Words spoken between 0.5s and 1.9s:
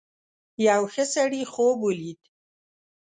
یو ښه سړي خوب